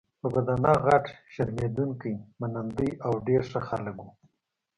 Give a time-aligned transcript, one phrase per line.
[0.21, 4.09] په بدنه غټ، شرمېدونکي، منندوی او ډېر ښه خلک وو.